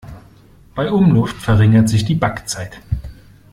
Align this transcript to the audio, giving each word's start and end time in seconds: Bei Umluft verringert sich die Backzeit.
Bei 0.73 0.91
Umluft 0.91 1.37
verringert 1.37 1.87
sich 1.87 2.03
die 2.05 2.15
Backzeit. 2.15 2.81